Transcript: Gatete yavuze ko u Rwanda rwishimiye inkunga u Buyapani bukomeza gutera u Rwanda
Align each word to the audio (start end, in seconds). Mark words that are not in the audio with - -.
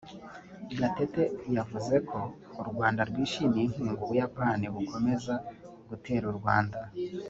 Gatete 0.79 1.23
yavuze 1.55 1.95
ko 2.09 2.19
u 2.61 2.63
Rwanda 2.69 3.01
rwishimiye 3.09 3.63
inkunga 3.65 3.99
u 4.03 4.07
Buyapani 4.09 4.65
bukomeza 4.75 5.33
gutera 5.89 6.25
u 6.33 6.35
Rwanda 6.39 6.79